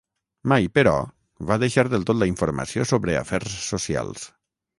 Mai, 0.51 0.63
però, 0.77 0.93
va 1.51 1.57
deixar 1.65 1.83
del 1.91 2.07
tot 2.11 2.19
la 2.23 2.29
informació 2.33 2.87
sobre 2.93 3.19
afers 3.21 3.61
socials. 3.69 4.27